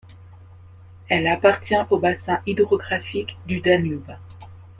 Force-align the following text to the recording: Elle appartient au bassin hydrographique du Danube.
Elle 1.09 1.27
appartient 1.27 1.75
au 1.91 1.99
bassin 1.99 2.39
hydrographique 2.47 3.37
du 3.45 3.61
Danube. 3.61 4.09